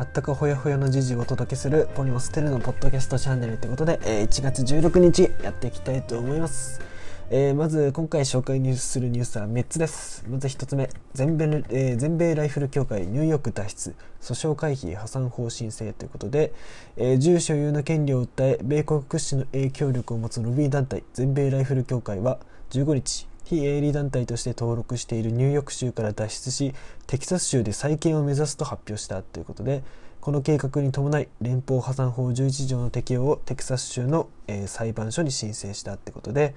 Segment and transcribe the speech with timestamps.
[0.00, 6.80] あったかほやほやの時事をお届けするポリモステルのポッドキャストチャンネルということで、えー、1月16日やっていきたいと思います。
[7.28, 10.24] えーまず今回紹介するニュースは3つです。
[10.26, 16.54] まず1つ目、全米,、えー全米ライフル協会ニューヨーク脱出、訴訟回避破産方針制ということで、
[16.96, 22.38] えー銃所有の権利を訴え、米国屈指の影響力を持つロビー団体、全米ライフル協会は
[22.70, 26.74] 15日、非営利団体として登録しているニューヨーク州から脱出し、
[27.06, 29.82] テキサス州で再建を目指すと発表したということで、
[30.20, 36.54] この計画に伴い連邦破産法11条の適用をテキサス州の、えー裁判所に申請したってことで、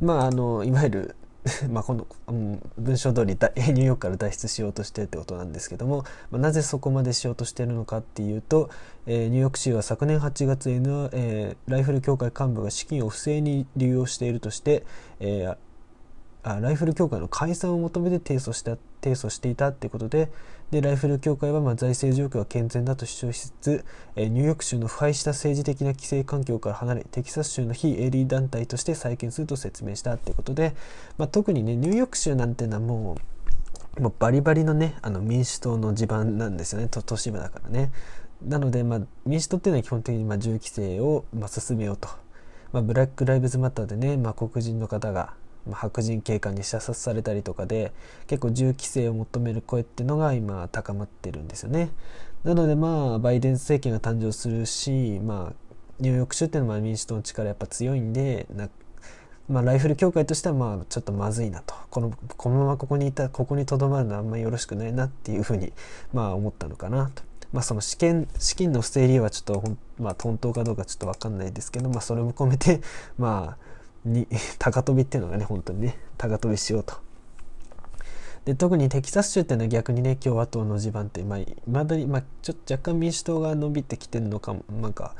[0.00, 1.16] まああのいわゆる
[1.70, 8.70] まあこの、うん、文章通り ニューヨークから脱出しようとしてってことなんですけども、まあ、なぜそこまでしようとしてるのかっていうと、
[9.06, 14.84] えーニューヨーク州は昨年8月 N、えーライフル協会幹部が資金を不正に流用しているとして、
[15.20, 15.56] えー
[16.42, 18.78] あライフル協会の解散を求めて提訴した。
[19.06, 20.30] 提訴していたってことで
[20.72, 23.84] でライフル協会はま財政状況は健全だと主張しつつ、
[24.16, 30.74] えニューヨーク州の腐敗した政治的な規制環境から離れテキサス州の非営利団体として再建すると説明したってことで、
[31.18, 33.16] まあ、特にねニューヨーク州なんていうのはも
[33.98, 36.88] うもうバリバリのねあの民主党の地盤なんですよね。
[36.88, 37.92] と都市部だからね。
[38.44, 42.08] なので、まあ、民主党っていうのは基本的にまあ銃規制をま進めようと、
[42.72, 45.32] まあ、ブラック・ライブズ・マターでね、まあ、黒人の方が
[45.72, 47.92] 白人警官に射殺されたりとかで
[48.26, 51.90] 結構銃規制を求める声っていうのが今高まってるんですよね
[52.44, 58.46] なのでまあバイデン政権が誕生するしまあニューヨーク州っていうのは民主党の力やっぱ強いんで
[59.48, 65.72] まあ、ライフル協会としてはまあちょっとまずいなとこのこのままここにいたここにとどまるのはあんまりよろしくないなっていうふうに
[66.12, 67.22] まあ思ったのかなと。
[67.52, 72.80] まあ、その試験資金の不正利用はちょっと、まあ、本当かどうかちょっと分かんないですけど、まあ、それも込めて、
[73.18, 73.65] まあ、
[74.06, 74.26] に
[74.58, 76.94] 高飛びっていうのがね本当にね高飛びしようと。
[78.44, 85.16] で特にテキサス州っていうのは逆にね共和党の地盤っていまあ、未だに、まあ、ちょっと若干民主党が伸びてきてるのかもなんか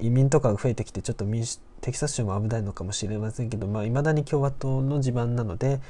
[0.00, 5.80] 移民とかが増えてきてちょっと民主テキサス州も危ないのかもしれませんけどい、まあ、未だに共和党の地盤なので、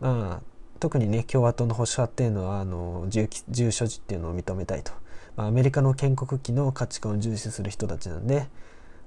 [0.00, 4.92] まあ、特にね共和党の保守派っていうのはあの銃き銃所持っていうのを認めたいと、
[5.36, 8.48] まあ、アメリカの建国期の価値観を重視する人たちなんで、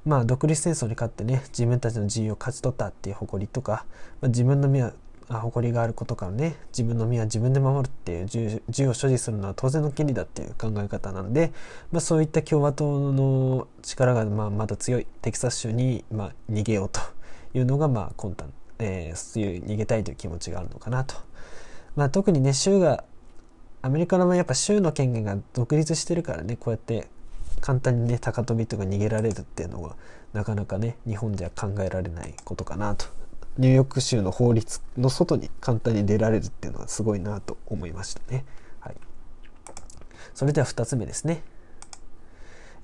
[0.06, 3.86] まあ、独立戦争に勝ってね自分たちの自由を勝ち取ったっていう誇りとか、
[4.22, 4.94] まあ、自分の身は
[5.30, 11.52] 誇りがあることからね自分の身は自分で守るっていう銃銃を所持するのは当然の権利だっていう考え方なんで、
[11.92, 17.00] まあ、そういった共和党の力がまあまだ強いテキサス州にまあ逃げようと
[17.54, 21.16] いうのがまあ魂胆、えーそういう逃げたいという気持ちがあるのかなと。
[21.96, 23.04] まあ、特にね州が
[23.82, 27.08] アメリカのやっぱ州の権限が独立してるからねこうやって
[27.62, 29.96] 簡単にね高飛びとか逃げられるっていうのは
[30.34, 33.06] なかなかね日本じゃ考えられないことかなと
[33.58, 38.46] ニューヨーク州の法律の外に簡単に出られるっていうのはすごいなと思いましたね。
[38.80, 38.96] はい、
[40.34, 41.44] それでは2つ目ですね。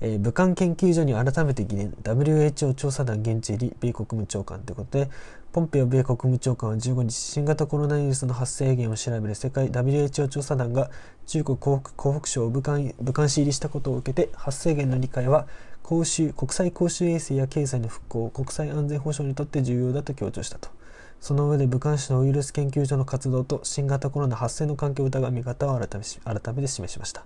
[0.00, 1.90] えー武漢研究所に改めて疑念。
[2.02, 5.10] WHO 調査団現地入り米国務長官ということで
[5.52, 10.90] ポンペオ米国務長官は15日新型コロナウイルスの発生源を調べる世界 WHO 調査団が
[11.26, 11.80] 中国湖
[12.20, 15.46] 北省を武漢武漢市入りしたことを受けて発生源の理解は
[15.82, 20.68] 公衆国際公衆衛生や経済の復興国際安全保障にとって重要だと強調したと。
[21.20, 26.04] その上で武漢市のウイルス研究所の活動と新型コロナ発生の関係を疑う見方を改め
[26.40, 27.24] 改めて示しました。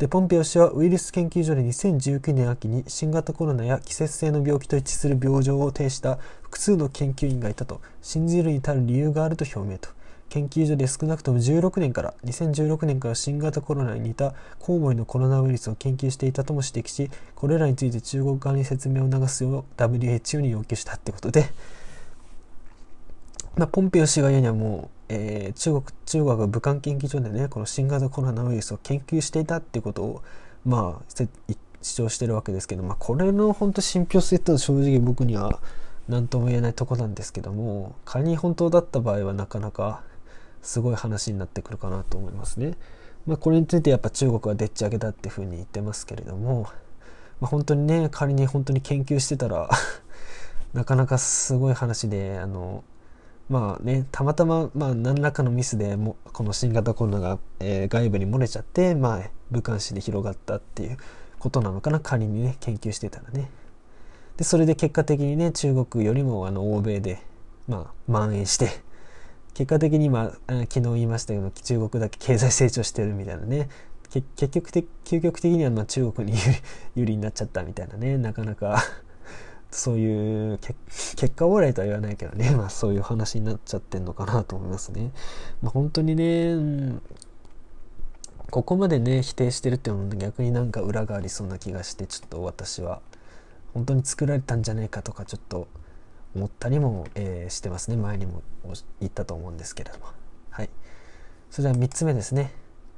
[0.00, 9.90] でポンペオ氏はウイルス研究所で2019年秋に新型コロナや季節性の病気と一致する病状を呈した複数の研究員がいたと信じるに至る理由があると表明と。
[10.30, 21.50] 研究所で少なくとも16年から2016年から新型コロナに似たコウモリのコロナウイルスを研究していたとも指摘しこれらについて中国側に説明を流すよう WHO に要求したってことで。
[23.56, 30.22] まあ、ポンペオ氏が言うにはもう、えー中国中国が武漢研究所でねこの新型コロナウイルスを研究していたっていうことを
[30.64, 31.26] まあ
[31.82, 35.60] 主張してるわけですけど、まあ、これの本当信憑性ってのは正直僕には
[36.08, 40.02] 何とも言えないとこなんですけども仮に本当だった場合はなかなか
[40.62, 42.74] すごい話になってくるかなと思いますね。
[43.26, 46.62] まあ、これについてやっぱ中国はでっち上げだっていうふうに言ってますけれども、
[47.40, 49.70] まあ、本当にね仮に本当に研究してたら
[50.72, 52.82] なかなかすごい話であの
[53.50, 60.96] まあねたまたま、まあ、何らかのミスでもこの新型コロナが、えー外部に漏れちゃって、まあ、武漢市で広がったっていう
[61.40, 61.98] ことなのかな。
[61.98, 63.50] 仮にね研究してたらね。
[64.36, 67.20] でそれで結果的にね中国よりもあの欧米で、
[67.68, 68.70] まあ、蔓延して
[69.52, 73.68] 結果的に今あ昨日言いましたけど中国だけ経済成長してるみたいなね。
[74.10, 76.38] 結局的究極的にはま中国に
[76.94, 78.16] 有利になっちゃったみたいなね。
[78.16, 78.82] なかなか
[79.70, 85.12] そういう結果オーライとは言わないけどね、 まあ、そういう話になっちゃってんのかなと思いますね。
[85.62, 87.00] まあ、本当にね、
[88.50, 93.00] ここまでね否定してるっていうのも逆になんか裏がありそうな気がしてちょっと私は。
[93.74, 95.68] 本当に作られたんじゃないかとかちょっと
[96.34, 97.96] 思ったりも、えー、してますね。
[97.96, 98.42] 前にも
[99.00, 100.06] 言ったと思うんですけれども。
[100.50, 100.70] はい。
[101.50, 102.52] それでは3つ目ですね。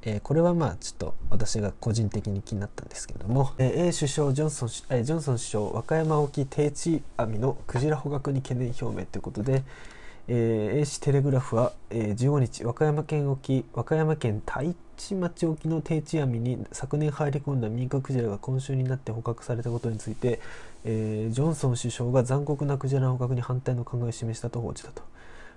[0.05, 9.63] えー、これはまあちょっと私が個人的に気になったんですけども、えー、A 首相ジョンソン、えー、ジョンソン首相和歌山沖定置網のクジラ捕獲に懸念表明ということで、
[10.27, 20.41] えー、A 市テレグラフは、えー、15日和歌山県沖和歌山県太一町沖の定置網に昨年入り込んだ民間クジラが今週になって捕獲されたことについて、
[20.83, 25.01] えー、ジョンソン首相が残酷なクジラの捕獲に反対の考えを示したと報じたと。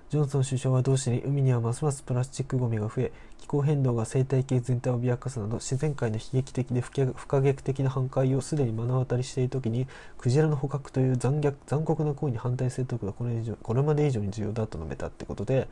[0.09, 15.67] ジョンソン首相は同時に海にはますますプラスチックごみが増え気候変動が生態系全体を脅かすなど自然界の悲劇的で不可逆的な反壊をすでに目の当たりしている時にクジラの捕獲という残虐残酷な行為に反対するとことはこれ以上これまで以上に重要だと述べたってことで、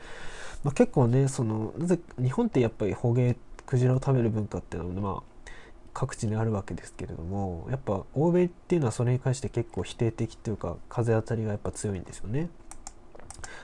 [0.65, 3.37] まあ、結構ねそのなぜ日本ってやっぱり捕鯨
[3.67, 5.51] クジラを食べる文化っていうのはまあ
[5.93, 12.51] 各地にあるわけですけれどもやっぱ欧米っていうのはそれに関して結構否定的というか風当たりがやっぱ強いんですよね。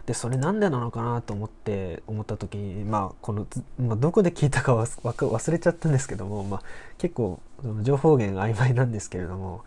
[0.07, 3.47] でそれなんでなのかなと思って思った時にまあこの、
[3.79, 6.63] まあ、どこで聞いたかは忘れちゃったんですけども、まあ、
[6.99, 7.41] 結構
[7.83, 9.65] 情報源曖昧なんですけれども、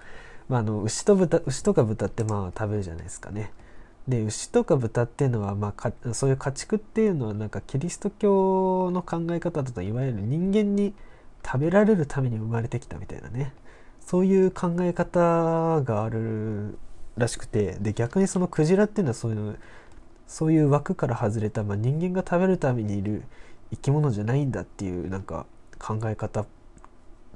[0.49, 3.51] まあ、あの牛と豚牛とか豚ってまあ食べるじゃないですかね。
[4.07, 10.93] で牛とか豚っていうのは、まあ、そういう家畜っていうのはなんかキリスト教の考え方だといわゆる人間に
[11.45, 13.53] 食べられるために生まれてきたみたいなね
[14.01, 16.77] そういう考え方がある
[17.17, 19.57] らしくてで逆にそのクジラっていうのはそういう
[20.33, 23.21] そういう枠から外れた、まあ、人間が食べるためにいる
[23.69, 25.45] 生き物じゃないんだっていうなんか
[25.77, 26.47] 考え方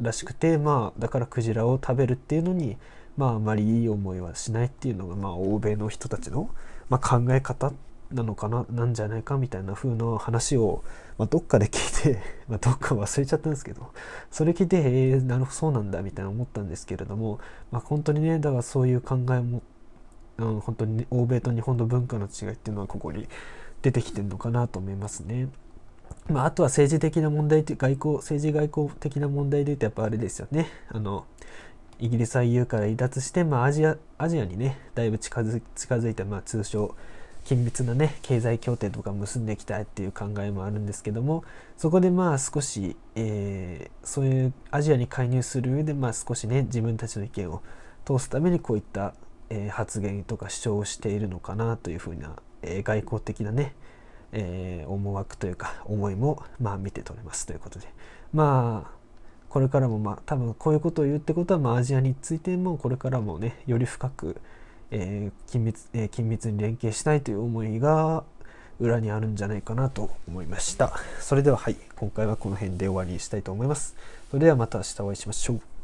[0.01, 2.75] らしくてまあだからクジラを食べるっていうのに
[3.15, 6.49] まああまりいい思いはしないっていうのがまあ欧米の人たちの、
[6.89, 7.71] まあ、考え方
[8.11, 10.83] なのかななんじゃないかみたいな風な話を、
[11.19, 13.91] まあ、どっかで聞いて まあどっか忘れちゃったんですけど
[14.31, 17.37] それ聞いてえー、なるほどそうなんだみたいな思ったんですけれども、
[17.69, 19.61] まあ、本当にねだからそういう考えも
[20.37, 23.27] うん、本当に欧米と日本の文化の違いっていうのはここに
[23.81, 25.49] 出てきてるのかなと思いますね。
[26.29, 31.25] まあ、あとは政治的な問題外交政治外交的な問題で言うとやっぱあれですよねあの
[31.99, 36.95] イギリスは EU から離脱して、まあ、アジアアジアにねだいぶ近づ近づいた、まあ、通称
[37.45, 41.45] 緊密なね経済協定とか結んでいきたいっていう考えもあるんですけども
[41.77, 47.61] そこでまあ少し、えー、そういうアジアに介入する上でまあ少しね自分たちの意見を
[48.05, 49.13] 通すためにこういった
[49.49, 53.73] えー、発言とか主張をしているのかなというふうな、えー、外交的なね、
[54.31, 57.87] えー、思惑というか思いもまあ見て取れますということで。
[58.33, 58.97] まあ
[59.49, 64.39] これからもまあ多分こういうことを言うってことは、まあ、アジアについてもこれからもねより深く、
[64.91, 68.23] え緊密え緊密に連携したいという思いが
[68.79, 70.93] 裏にあるんじゃないかなと思いました。
[71.19, 73.95] それでははい今回はこの辺で終わりにしたいと思います。
[74.29, 75.76] それではまた明日お会いしましょう。